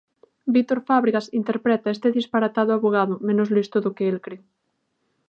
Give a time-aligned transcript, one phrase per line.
[0.55, 4.37] Víctor Fábregas interpreta este disparatado avogado menos listo do que el cre.